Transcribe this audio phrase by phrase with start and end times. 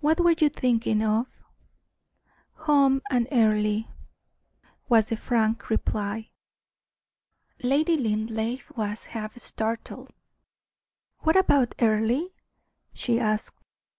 [0.00, 1.26] What were you thinking of?"
[2.68, 3.84] "Home and Earle,"
[4.90, 6.28] was the frank reply.
[7.62, 10.10] Lady Linleigh was half startled.
[11.20, 12.28] "What about Earle?"
[12.92, 13.56] she asked.